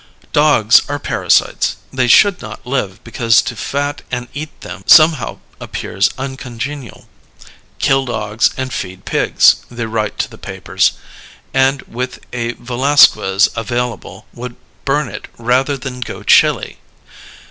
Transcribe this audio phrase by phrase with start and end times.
[0.33, 6.09] Dogs are "parasites"; they should not live, because to fat and eat them somehow appears
[6.17, 7.07] uncongenial.
[7.77, 10.93] "Kill Dogs and Feed Pigs," they write to the papers,
[11.53, 16.79] and, with a Velasquez available, would burn it rather than go chilly.